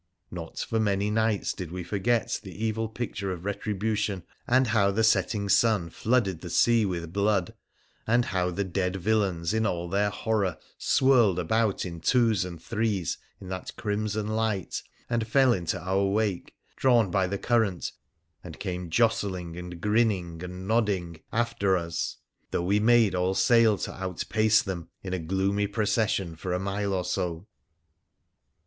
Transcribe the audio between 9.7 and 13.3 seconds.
their horror, swirled about in twos and threes